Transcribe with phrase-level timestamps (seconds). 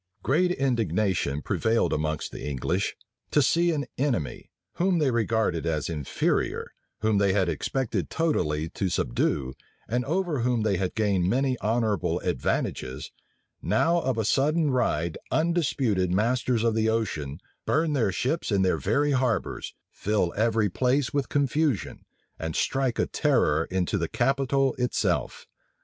[0.09, 0.33] * Temple, vol.
[0.33, 0.47] ii.
[0.47, 0.55] p.
[0.55, 0.57] 41.
[0.57, 2.95] Great indignation prevailed amongst the English,
[3.29, 8.89] to see an enemy, whom they regarded as inferior, whom they had expected totally to
[8.89, 9.53] subdue,
[9.87, 13.11] and over whom they had gained many honorable advantages,
[13.61, 18.79] now of a sudden ride undisputed masters of the ocean, burn their ships in their
[18.79, 22.03] very harbors, fill every place with confusion,
[22.39, 25.45] and strike a terror into the capital itself.